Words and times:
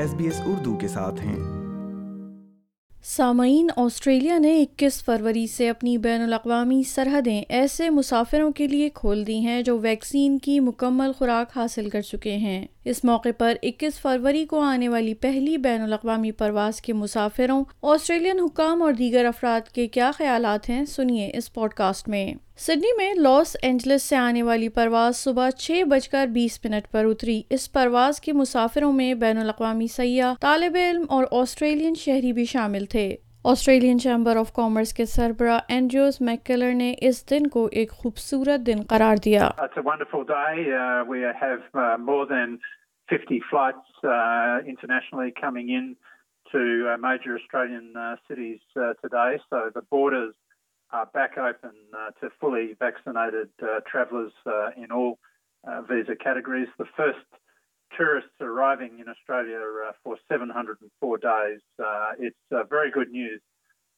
S 0.00 0.10
S 0.10 0.14
B 0.18 0.26
Urdu 0.50 0.74
کے 0.80 0.88
ساتھ 0.88 1.18
ہیں 1.24 1.38
سامعین 3.06 3.68
آسٹریلیا 3.80 4.36
نے 4.38 4.54
اکیس 4.62 5.02
فروری 5.04 5.46
سے 5.56 5.68
اپنی 5.70 5.96
بین 6.06 6.22
الاقوامی 6.22 6.82
سرحدیں 6.88 7.40
ایسے 7.48 7.88
مسافروں 7.90 8.50
کے 8.60 8.66
لیے 8.68 8.88
کھول 8.94 9.26
دی 9.26 9.38
ہیں 9.46 9.60
جو 9.62 9.76
ویکسین 9.78 10.38
کی 10.46 10.58
مکمل 10.68 11.12
خوراک 11.18 11.56
حاصل 11.56 11.88
کر 11.90 12.00
چکے 12.10 12.36
ہیں 12.46 12.64
اس 12.90 13.04
موقع 13.04 13.28
پر 13.38 13.56
اکیس 13.62 14.00
فروری 14.02 14.44
کو 14.50 14.60
آنے 14.64 14.88
والی 14.96 15.14
پہلی 15.26 15.56
بین 15.68 15.80
الاقوامی 15.82 16.30
پرواز 16.40 16.80
کے 16.86 16.92
مسافروں 17.04 17.62
آسٹریلین 17.94 18.40
حکام 18.44 18.82
اور 18.82 18.92
دیگر 18.98 19.24
افراد 19.34 19.68
کے 19.74 19.86
کیا 19.98 20.10
خیالات 20.18 20.70
ہیں 20.70 20.84
سنیے 20.96 21.30
اس 21.38 21.52
پوڈ 21.54 21.74
کاسٹ 21.84 22.08
میں 22.14 22.26
سڈنی 22.62 22.88
میں 22.96 23.12
لاس 23.14 23.54
اینجلس 23.62 24.02
سے 24.08 24.16
آنے 24.16 24.42
والی 24.42 24.68
پرواز 24.68 25.16
صبح 25.16 25.50
چھ 25.58 25.82
بج 25.90 26.08
کر 26.14 26.26
بیس 26.32 26.58
منٹ 26.64 26.90
پر 26.92 27.04
اتری 27.10 27.40
اس 27.56 27.62
پرواز 27.72 28.20
کے 28.26 28.32
مسافروں 28.40 28.90
میں 28.92 29.12
بین 29.22 29.38
الاقوامی 29.38 29.86
سیاح 29.92 30.34
طالب 30.40 30.76
علم 30.80 31.04
اور 31.16 31.24
آسٹریلین 31.40 31.94
شہری 31.98 32.32
بھی 32.38 32.44
شامل 32.50 32.84
تھے 32.94 33.04
آسٹریلین 33.52 33.98
چیمبر 34.00 34.36
آف 34.40 34.52
کامرس 34.58 34.92
کے 34.98 35.04
سربراہ 35.14 35.58
اینڈریوز 35.76 36.20
میکلر 36.28 36.72
نے 36.82 36.92
اس 37.08 37.22
دن 37.30 37.46
کو 37.54 37.66
ایک 37.72 37.92
خوبصورت 38.02 38.66
دن 38.66 38.82
قرار 38.88 39.16
دیا 39.24 39.48
uh, 48.76 50.30
are 50.92 51.08
back 51.14 51.38
open 51.38 51.74
uh, 52.00 52.10
to 52.20 52.30
fully 52.40 52.76
vaccinated 52.86 53.48
uh, 53.62 53.80
travellers 53.92 54.32
uh, 54.46 54.82
in 54.82 54.90
all 54.90 55.18
uh, 55.68 55.80
visa 55.90 56.14
categories. 56.16 56.68
The 56.78 56.90
first 56.96 57.24
tourists 57.96 58.38
arriving 58.40 58.92
in 59.02 59.06
Australia 59.14 59.58
uh, 59.60 59.92
for 60.02 60.16
704 60.28 61.18
days. 61.18 61.60
Uh, 61.78 62.10
it's 62.18 62.46
uh, 62.52 62.62
very 62.64 62.90
good 62.90 63.10
news 63.10 63.40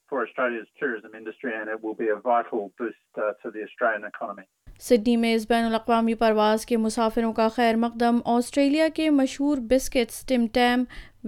for 0.09 0.23
Australia's 0.25 0.67
tourism 0.79 1.11
industry 1.15 1.53
and 1.59 1.67
it 1.69 1.81
will 1.83 1.95
be 1.95 2.09
a 2.09 2.15
vital 2.15 2.71
boost 2.77 2.97
uh, 3.17 3.31
to 3.43 3.47
the 3.55 3.63
Australian 3.69 4.05
economy. 4.15 4.47
Sydney 4.81 5.15
میں 5.17 5.33
اس 5.35 5.45
بین 5.49 5.65
الاقوامی 5.65 6.13
پرواز 6.21 6.65
کے 6.65 6.77
مسافروں 6.85 7.31
کا 7.33 7.47
خیر 7.55 7.75
مقدم 7.83 8.17
Australia 8.37 8.87
کے 8.95 9.09
مشہور 9.19 9.57
biscuits 9.69 10.25
Tim 10.29 10.45
Tam 10.53 10.83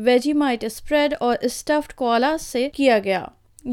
Vegemite 0.44 0.64
spread 0.64 1.14
اور 1.25 1.36
اسٹفڈ 1.50 1.94
کوالا 2.02 2.36
سے 2.52 2.70
کیا 2.75 2.97
گیا 3.03 3.23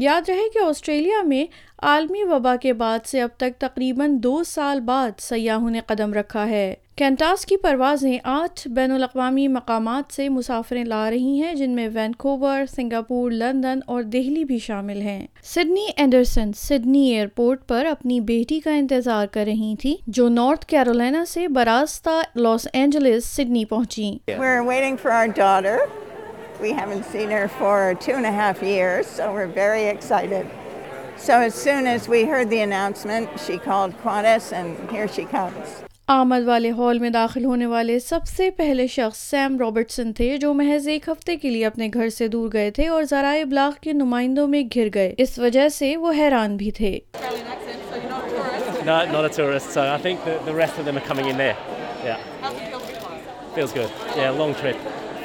یاد 0.01 0.29
رہے 0.29 0.43
کہ 0.53 0.59
آسٹریلیا 0.65 1.21
میں 1.23 1.43
عالمی 1.85 2.23
وبا 2.29 2.55
کے 2.61 2.71
بعد 2.73 3.05
سے 3.07 3.21
اب 3.21 3.29
تک 3.39 3.59
تقریباً 3.61 4.15
دو 4.23 4.41
سال 4.47 4.79
بعد 4.85 5.19
سیاحوں 5.21 5.69
نے 5.69 5.79
قدم 5.87 6.13
رکھا 6.13 6.47
ہے 6.49 6.73
کینٹاس 6.97 7.45
کی 7.45 7.57
پروازیں 7.61 8.17
آٹھ 8.31 8.67
بین 8.77 8.91
الاقوامی 8.91 9.47
مقامات 9.57 10.13
سے 10.13 10.27
مسافریں 10.29 10.83
لا 10.85 11.09
رہی 11.11 11.41
ہیں 11.43 11.53
جن 11.55 11.75
میں 11.75 11.87
وینکوور 11.93 12.65
سنگاپور 12.75 13.31
لندن 13.31 13.79
اور 13.87 14.03
دہلی 14.13 14.43
بھی 14.51 14.57
شامل 14.65 15.01
ہیں 15.01 15.25
سڈنی 15.53 15.85
اینڈرسن 15.97 16.51
سڈنی 16.57 17.07
ایئرپورٹ 17.13 17.67
پر 17.67 17.85
اپنی 17.91 18.19
بیٹی 18.33 18.59
کا 18.65 18.71
انتظار 18.77 19.27
کر 19.33 19.43
رہی 19.47 19.73
تھی 19.81 19.95
جو 20.07 20.27
نارتھ 20.29 20.65
کیرولینا 20.69 21.23
سے 21.33 21.47
براستہ 21.55 22.21
لاس 22.35 22.67
اینجلس 22.73 23.25
سڈنی 23.35 23.65
پہنچی 23.73 24.11
We 26.63 26.69
we 26.69 26.75
haven't 26.79 27.03
seen 27.05 27.29
her 27.31 27.47
for 27.59 27.93
two 28.05 28.11
and 28.13 28.25
and 28.25 28.25
a 28.25 28.31
half 28.41 28.61
years, 28.63 29.05
so 29.07 29.23
So 29.23 29.33
we're 29.35 29.53
very 29.55 29.83
excited. 29.95 30.45
as 31.17 31.29
as 31.29 31.53
soon 31.53 31.85
heard 32.33 32.49
the 32.55 32.61
announcement, 32.67 33.27
she 33.45 33.45
she 33.53 33.57
called 33.67 33.91
Qantas 34.03 34.47
here 34.91 35.25
comes. 35.35 35.65
آمد 36.19 36.47
والے 36.47 36.71
والے 36.71 36.71
hall 36.77 36.99
میں 36.99 37.09
داخل 37.09 37.45
ہونے 37.45 37.99
سب 38.07 38.25
سے 38.35 38.49
پہلے 38.59 38.87
شخص 38.95 39.19
سیم 39.29 39.57
رابرٹسن 39.59 40.13
تھے 40.17 40.29
جو 40.43 40.53
محض 40.59 40.87
ایک 40.95 41.09
ہفتے 41.09 41.35
کے 41.41 41.49
لیے 41.49 41.65
اپنے 41.65 41.89
گھر 41.93 42.09
سے 42.17 42.27
دور 42.35 42.49
گئے 42.53 42.71
تھے 42.77 42.87
اور 42.93 43.03
ذرائع 43.11 43.41
ابلاغ 43.43 43.71
کے 43.81 43.93
نمائندوں 44.03 44.47
میں 44.55 44.63
گھر 44.73 44.87
گئے 44.93 45.13
اس 45.25 45.37
وجہ 45.45 45.67
سے 45.79 45.95
وہ 46.05 46.11
حیران 46.19 46.55
بھی 46.63 46.71
تھے 46.71 46.99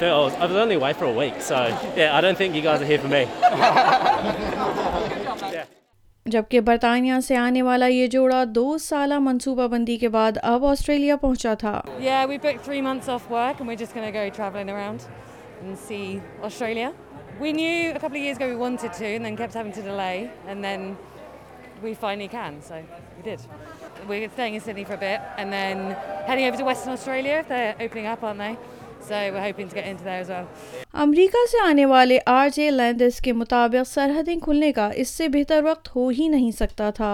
I 0.01 0.11
I 0.11 0.47
was 0.47 0.55
only 0.57 0.77
away 0.77 0.93
for 0.93 0.99
for 1.01 1.05
a 1.07 1.13
week, 1.13 1.41
so 1.41 1.57
yeah, 1.97 2.21
don't 2.21 2.39
think 2.39 2.55
you 2.55 2.63
guys 2.63 2.81
are 2.81 2.87
here 2.87 3.03
me. 3.15 3.25
جبکہ 6.33 6.61
برطانیہ 6.61 7.13
سے 7.27 7.37
آنے 7.37 7.61
والا 7.63 7.87
یہ 7.87 8.07
جوڑا 8.13 8.43
دو 8.55 8.77
سالہ 8.79 9.19
منصوبہ 9.19 9.67
بندی 9.75 9.97
کے 9.99 10.09
بعد 10.17 10.39
اب 10.43 10.65
آسٹریلیا 10.67 11.17
پہنچا 11.21 11.55
تھا 11.55 11.81
امریکہ 30.93 31.43
سے 31.51 31.61
آنے 31.67 31.85
والے 31.87 32.17
آر 32.27 32.49
جے 32.55 32.71
لینڈس 32.71 33.21
کے 33.23 33.33
مطابق 33.33 33.89
سرحدیں 33.91 34.35
کھلنے 34.45 34.73
کا 34.73 34.89
اس 35.03 35.09
سے 35.17 35.29
بہتر 35.35 35.63
وقت 35.65 35.89
ہو 35.97 36.09
ہی 36.19 36.29
نہیں 36.29 36.51
سکتا 36.59 36.91
تھا 36.97 37.13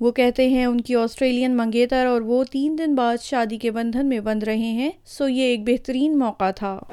وہ 0.00 0.10
کہتے 0.18 0.48
ہیں 0.48 0.64
ان 0.66 0.80
کی 0.86 0.94
آسٹریلین 0.96 1.56
منگیتر 1.56 2.06
اور 2.06 2.20
وہ 2.32 2.42
تین 2.52 2.76
دن 2.78 2.94
بعد 2.94 3.16
شادی 3.22 3.56
کے 3.64 3.70
بندھن 3.70 4.06
میں 4.08 4.20
بند 4.30 4.42
رہے 4.46 4.56
ہیں 4.80 4.90
سو 5.16 5.28
یہ 5.28 5.44
ایک 5.48 5.62
بہترین 5.68 6.18
موقع 6.18 6.50
تھا 6.58 6.78
so 6.86 6.90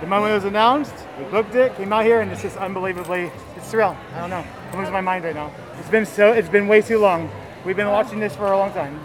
The 0.00 0.06
moment 0.08 0.32
it 0.32 0.34
was 0.34 0.44
announced, 0.44 0.94
we 1.18 1.24
booked 1.26 1.54
it, 1.54 1.74
came 1.76 1.92
out 1.92 2.04
here, 2.04 2.20
and 2.20 2.28
it's 2.30 2.42
just 2.42 2.56
unbelievably, 2.56 3.30
it's 3.56 3.72
surreal. 3.72 3.96
I 4.16 4.20
don't 4.20 4.30
know. 4.30 4.44
I'm 4.72 4.78
losing 4.78 4.92
my 4.92 5.00
mind 5.00 5.24
right 5.24 5.34
now. 5.34 5.52
It's 5.78 5.88
been 5.88 6.04
so, 6.04 6.32
it's 6.32 6.48
been 6.48 6.66
way 6.66 6.82
too 6.82 6.98
long. 6.98 7.30
We've 7.64 7.76
been 7.76 7.88
watching 7.88 8.18
this 8.18 8.34
for 8.34 8.46
a 8.52 8.58
long 8.58 8.72
time. 8.72 8.98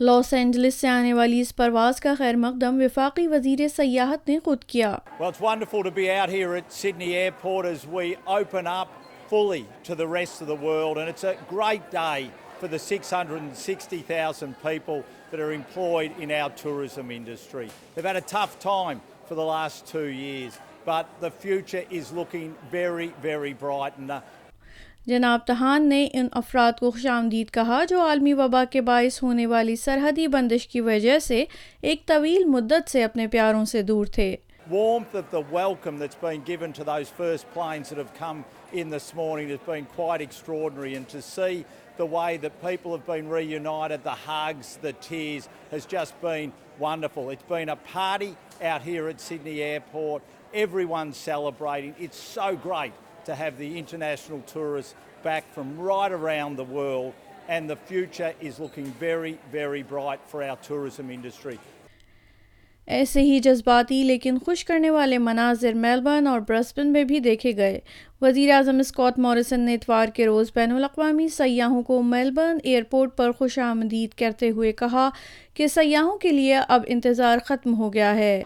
Los 0.00 0.32
Angeles 0.34 0.74
سے 0.80 0.88
آنے 0.88 1.12
والی 1.14 1.40
اس 1.40 1.54
پرواز 1.56 2.00
کا 2.00 2.14
خیر 2.18 2.36
مقدم 2.36 2.80
وفاقی 2.84 3.26
وزیر 3.28 3.66
سیاحت 3.76 4.28
نے 4.28 4.38
خود 4.44 4.64
کیا 4.66 4.90
well, 5.20 5.32
it's 5.32 5.40
wonderful 5.44 5.84
to 5.84 5.90
be 5.98 6.10
out 6.16 6.28
here 6.34 6.56
at 6.58 6.72
Sydney 6.76 7.12
Airport 7.24 7.66
as 7.72 7.86
we 7.96 8.14
open 8.38 8.66
up 8.66 8.96
fully 9.30 9.64
to 9.90 9.94
the 10.02 10.08
rest 10.16 10.40
of 10.42 10.48
the 10.48 10.56
world 10.68 10.98
and 11.00 11.08
it's 11.12 11.26
a 11.32 11.36
great 11.50 11.86
day 11.90 12.30
for 12.60 12.72
the 12.74 12.78
660,000 13.12 14.56
people 14.64 15.02
that 15.30 15.38
are 15.40 15.52
employed 15.52 16.18
in 16.24 16.32
our 16.42 16.50
tourism 16.64 17.10
industry. 17.20 17.68
They've 17.94 18.10
had 18.14 18.22
a 18.24 18.28
tough 18.34 18.58
time. 18.66 19.00
for 19.26 19.34
the 19.34 19.42
the 19.42 19.48
last 19.48 19.86
two 19.86 20.06
years. 20.08 20.58
But 20.84 21.06
future 21.40 21.84
is 21.90 22.12
looking 22.12 22.54
very, 22.70 23.08
very 23.22 23.52
bright. 23.62 23.98
And, 23.98 24.10
uh, 24.16 24.20
جناب 25.08 25.40
تہان 25.46 25.88
نے 25.88 26.04
ان 26.20 26.26
افراد 26.40 26.78
کو 26.80 26.90
خوش 26.90 27.06
آمدید 27.12 27.50
کہا 27.54 27.82
جو 27.88 28.00
عالمی 28.06 28.32
وبا 28.40 28.62
کے 28.70 28.80
باعث 28.90 29.22
ہونے 29.22 29.46
والی 29.52 29.74
سرحدی 29.76 30.26
بندش 30.34 30.66
کی 30.74 30.80
وجہ 30.88 31.18
سے 31.26 31.44
ایک 31.90 32.04
طویل 32.06 32.44
مدت 32.54 32.90
سے 32.90 33.02
اپنے 33.04 33.26
پیاروں 33.28 33.64
سے 33.70 33.82
دور 33.82 34.06
تھے 34.18 34.34
the 41.98 42.04
why 42.12 42.36
the 42.44 42.48
pull 42.60 42.96
paint 43.06 43.66
the 44.04 44.14
hugs 44.28 44.76
the 44.82 44.90
thick 45.06 46.20
pain 46.22 46.50
one 46.80 47.04
of 47.04 47.18
all 47.18 47.34
pain 47.48 47.68
ا 47.70 47.74
پی 48.18 48.98
ارد 48.98 49.20
see 49.20 49.38
for 49.92 50.20
everyone 50.88 51.12
sail 51.24 51.48
riding 51.62 52.02
it's 52.04 52.16
so 52.34 52.50
great 52.64 53.26
to 53.26 53.50
the 53.58 53.72
international 53.78 54.38
tours 54.52 54.94
back 55.22 55.54
from 55.54 55.80
round 55.88 56.58
the 56.58 56.62
world 56.70 57.20
and 57.50 57.68
the 57.70 57.74
future 57.86 58.30
is 58.46 58.60
looking 58.60 58.88
very 59.00 59.34
very 59.52 59.82
bright 59.90 60.30
for 60.30 60.42
it 60.48 60.66
tourism 60.68 61.08
industry 61.14 61.56
ایسے 62.96 63.20
ہی 63.22 63.38
جذباتی 63.40 64.02
لیکن 64.04 64.38
خوش 64.44 64.64
کرنے 64.64 64.88
والے 64.90 65.18
مناظر 65.24 65.74
Melbourne 65.82 66.26
اور 66.26 66.40
برسبن 66.48 66.86
میں 66.92 67.02
بھی 67.10 67.18
دیکھے 67.26 67.52
گئے 67.56 67.78
وزیر 68.22 68.50
اعظم 68.54 68.78
اسکاٹ 68.80 69.18
موریسن 69.24 69.60
نے 69.66 69.74
اتوار 69.74 70.08
کے 70.14 70.26
روز 70.26 70.50
بین 70.54 70.72
الاقوامی 70.76 71.28
سیاحوں 71.36 71.82
کو 71.90 72.00
میلبرن 72.14 72.56
ایئرپورٹ 72.70 73.16
پر 73.16 73.32
خوش 73.38 73.58
آمدید 73.66 74.14
کرتے 74.18 74.50
ہوئے 74.56 74.72
کہا 74.82 75.08
کہ 75.54 75.66
سیاحوں 75.74 76.16
کے 76.24 76.32
لیے 76.32 76.56
اب 76.68 76.84
انتظار 76.88 77.38
ختم 77.46 77.78
ہو 77.78 77.92
گیا 77.94 78.14
ہے 78.16 78.42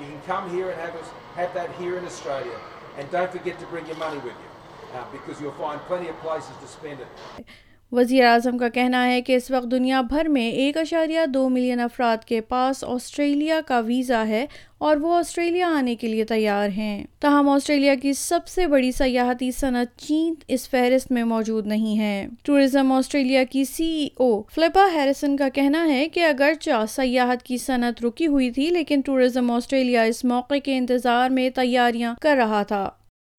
You 0.00 0.06
can 0.06 0.20
come 0.22 0.50
here 0.50 0.70
and 0.70 0.80
have, 0.80 0.94
us, 0.96 1.08
have 1.36 1.54
that 1.54 1.70
here 1.76 1.96
in 1.98 2.04
Australia. 2.04 2.56
And 2.98 3.08
don't 3.10 3.30
forget 3.30 3.58
to 3.60 3.66
bring 3.66 3.86
your 3.86 3.96
money 3.96 4.16
with 4.18 4.32
you 4.32 4.98
uh, 4.98 5.04
because 5.12 5.40
you'll 5.40 5.52
find 5.52 5.80
plenty 5.82 6.08
of 6.08 6.18
places 6.20 6.52
to 6.60 6.66
spend 6.66 7.00
it. 7.00 7.46
وزیر 7.92 8.24
اعظم 8.26 8.58
کا 8.58 8.68
کہنا 8.74 9.04
ہے 9.10 9.20
کہ 9.22 9.36
اس 9.36 9.50
وقت 9.50 9.70
دنیا 9.70 10.00
بھر 10.10 10.28
میں 10.36 10.48
ایک 10.50 10.76
اشاریہ 10.76 11.24
دو 11.34 11.48
ملین 11.48 11.80
افراد 11.80 12.24
کے 12.26 12.40
پاس 12.50 12.82
آسٹریلیا 12.88 13.60
کا 13.66 13.78
ویزا 13.86 14.26
ہے 14.28 14.46
اور 14.84 14.96
وہ 15.00 15.12
آسٹریلیا 15.16 15.68
آنے 15.76 15.94
کے 15.96 16.08
لیے 16.08 16.24
تیار 16.28 16.68
ہیں 16.76 17.02
تاہم 17.20 17.48
آسٹریلیا 17.48 17.94
کی 18.02 18.12
سب 18.16 18.46
سے 18.48 18.66
بڑی 18.66 18.90
سیاحتی 18.92 19.50
صنعت 19.58 19.96
چین 20.06 20.34
اس 20.54 20.68
فہرست 20.70 21.12
میں 21.12 21.24
موجود 21.24 21.66
نہیں 21.66 21.98
ہے 21.98 22.26
ٹوریزم 22.44 22.92
آسٹریلیا 22.92 23.44
کی 23.50 23.64
سی 23.74 23.84
ای 23.98 24.08
او 24.18 24.30
فلپا 24.54 24.86
ہیرسن 24.94 25.36
کا 25.36 25.48
کہنا 25.54 25.86
ہے 25.92 26.08
کہ 26.14 26.24
اگرچہ 26.24 26.84
سیاحت 26.96 27.42
کی 27.46 27.58
صنعت 27.66 28.04
رکی 28.04 28.26
ہوئی 28.26 28.50
تھی 28.58 28.68
لیکن 28.74 29.00
ٹوریزم 29.04 29.50
آسٹریلیا 29.50 30.02
اس 30.02 30.24
موقع 30.34 30.54
کے 30.64 30.76
انتظار 30.76 31.30
میں 31.38 31.48
تیاریاں 31.56 32.14
کر 32.22 32.36
رہا 32.40 32.62
تھا 32.68 32.88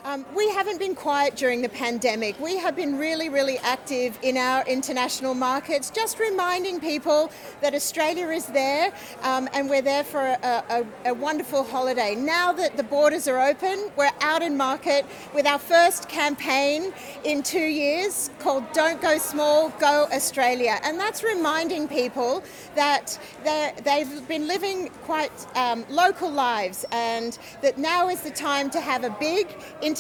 Um, 0.06 0.24
we 0.36 0.48
haven't 0.52 0.78
been 0.78 0.94
quiet 0.94 1.36
during 1.36 1.64
the 1.64 1.70
pandemic. 1.70 2.40
We 2.40 2.58
have 2.58 2.76
been 2.76 3.00
really 3.00 3.58
active 3.64 4.20
in 4.22 4.38
our 4.38 4.64
international 4.68 5.34
markets, 5.34 5.90
just 5.90 6.20
reminding 6.20 6.80
people 6.80 7.32
that 7.62 7.74
Australia 7.74 8.28
is 8.28 8.46
there 8.48 8.94
um, 9.24 9.50
and 9.52 9.68
we're 9.68 9.82
there 9.82 10.04
for 10.04 10.22
a 10.22 11.14
wonderful 11.16 11.64
holiday. 11.64 12.14
Now 12.14 12.54
that 12.54 12.78
the 12.78 12.84
borders 12.84 13.28
are 13.28 13.42
open, 13.42 13.90
we're 13.98 14.12
out 14.22 14.44
in 14.44 14.58
market 14.58 15.08
with 15.34 15.48
our 15.48 15.58
first 15.58 16.08
campaign 16.08 16.94
in 17.24 17.42
2 17.42 17.58
years 17.58 18.30
called 18.38 18.72
Don't 18.74 19.02
Go 19.02 19.18
Small, 19.18 19.70
Go 19.80 20.08
Australia. 20.14 20.80
And 20.84 21.00
that's 21.00 21.24
reminding 21.24 21.88
people 21.88 22.44
that 22.76 23.20
they've 23.44 24.28
been 24.28 24.48
living 24.48 24.90
quite 25.06 25.32
um, 25.58 25.84
local 25.90 26.30
lives 26.30 26.86
and 26.92 27.40
that 27.64 27.80
now 27.80 28.08
is 28.08 28.22
the 28.22 28.30
time 28.30 28.70
to 28.70 28.80
have 28.80 29.04
a 29.04 29.10
big, 29.20 29.48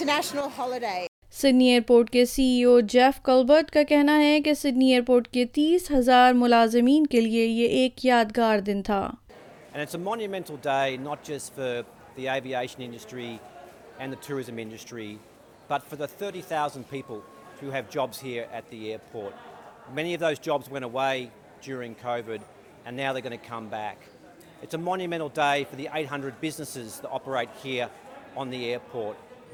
Sydney 0.01 1.65
airport 1.69 2.09
کے 2.11 2.23
C 2.25 2.43
ای 2.53 2.63
او 2.63 2.79
Jeff 2.93 3.21
کلبرٹ 3.25 3.69
کا 3.71 3.83
کہنا 3.89 4.17
ہے 4.19 4.39
کہ 4.45 4.53
Sydney 4.59 4.89
airport 4.91 5.27
کے 5.33 5.43
تیس 5.55 5.89
ہزار 5.91 6.33
ملازمین 6.39 7.05
کے 7.07 7.21
لیے 7.21 7.45
یہ 7.45 7.67
ایک 7.81 8.03
یادگار 8.05 8.59
دن 8.65 8.81
تھا 8.83 9.11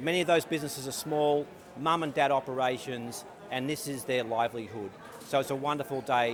Many 0.07 0.21
of 0.21 0.27
those 0.27 0.45
businesses 0.45 0.87
are 0.87 0.91
small, 0.99 1.45
mum 1.87 2.01
and 2.01 2.11
dad 2.13 2.31
operations, 2.31 3.23
and 3.51 3.69
this 3.69 3.87
is 3.87 4.03
their 4.05 4.23
livelihood. 4.23 4.89
So 5.27 5.37
it's 5.39 5.51
a 5.51 5.55
wonderful 5.65 6.01
day 6.13 6.29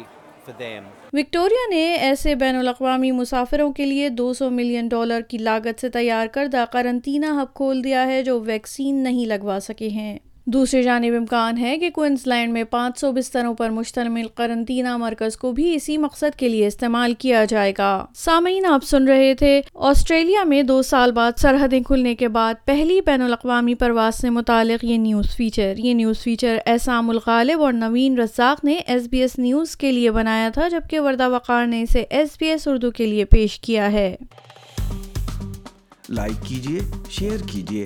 for 0.45 0.53
them. 0.61 0.85
Victoria 1.17 1.67
نے 1.69 1.83
ایسے 2.09 2.35
بین 2.45 2.55
الاقوامی 2.55 3.11
مسافروں 3.19 3.71
کے 3.79 3.85
لیے 3.85 4.07
دو 4.21 4.31
سو 4.39 4.49
ملین 4.59 4.87
ڈالر 4.87 5.21
کی 5.29 5.37
لاگت 5.37 5.81
سے 5.81 5.89
تیار 5.99 6.27
کردہ 6.37 6.63
قرنطینہ 6.71 7.33
ہب 7.41 7.53
کھول 7.59 7.83
دیا 7.83 8.05
ہے 8.07 8.21
جو 8.29 8.39
ویکسین 8.51 9.03
نہیں 9.03 9.25
لگوا 9.35 9.57
سکے 9.67 9.89
ہیں 9.99 10.17
دوسری 10.51 10.81
جانب 10.83 11.13
امکان 11.15 11.57
ہے 11.57 11.77
کہ 11.77 11.89
کوئنز 11.95 12.21
لینڈ 12.27 12.51
میں 12.53 12.63
پانچ 12.73 12.99
سو 12.99 13.11
بستروں 13.13 13.53
پر 13.53 13.69
مشتمل 13.69 14.27
قرنطینہ 14.35 14.95
مرکز 14.97 15.35
کو 15.37 15.51
بھی 15.53 15.73
اسی 15.75 15.97
مقصد 15.97 16.37
کے 16.39 16.49
لیے 16.49 16.67
استعمال 16.67 17.13
کیا 17.19 17.43
جائے 17.49 17.73
گا 17.77 17.87
سامعین 18.17 18.65
آپ 18.65 18.83
سن 18.89 19.07
رہے 19.07 19.33
تھے 19.39 19.49
آسٹریلیا 19.89 20.43
میں 20.49 20.61
دو 20.69 20.81
سال 20.91 21.11
بعد 21.17 21.39
سرحدیں 21.41 21.79
کھلنے 21.87 22.15
کے 22.15 22.27
بعد 22.37 22.65
پہلی 22.65 22.99
بین 23.05 23.21
الاقوامی 23.21 23.75
پرواز 23.83 24.21
سے 24.21 24.29
متعلق 24.37 24.85
یہ 24.91 24.97
نیوز 25.07 25.35
فیچر 25.37 25.73
یہ 25.77 25.93
نیوز 25.93 26.23
فیچر 26.23 26.57
احسام 26.65 27.09
الغالب 27.09 27.63
اور 27.63 27.73
نوین 27.83 28.17
رزاق 28.19 28.63
نے 28.65 28.75
ایس 28.85 29.07
بی 29.11 29.21
ایس 29.21 29.37
نیوز 29.39 29.75
کے 29.83 29.91
لیے 29.91 30.11
بنایا 30.21 30.49
تھا 30.53 30.67
جبکہ 30.77 30.99
وردہ 30.99 31.29
وقار 31.35 31.65
نے 31.75 31.81
اسے 31.81 32.03
ایس 32.09 32.37
بی 32.39 32.47
ایس 32.51 32.67
اردو 32.67 32.91
کے 33.01 33.05
لیے 33.05 33.25
پیش 33.35 33.59
کیا 33.67 33.91
ہے 33.91 34.13
لائک 36.09 36.43
کیجیے 36.47 36.79
شیئر 37.17 37.47
کیجیے 37.51 37.85